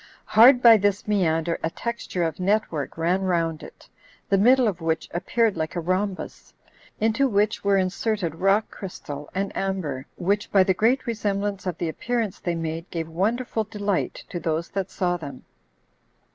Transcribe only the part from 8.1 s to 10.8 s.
rock crystal and amber, which, by the